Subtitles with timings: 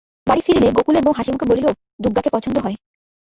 [0.27, 1.67] বাড়ি ফিরিলে গোকুলের বউ হাসিমুখে বলিল,
[1.99, 2.77] দুগগাকে পছন্দ হয়।